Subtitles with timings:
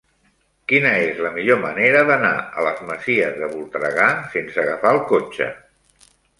[0.71, 5.55] Quina és la millor manera d'anar a les Masies de Voltregà sense agafar el cotxe?